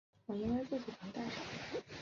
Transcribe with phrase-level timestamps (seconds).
[0.25, 0.57] 更壮
[1.13, 1.83] 大的实力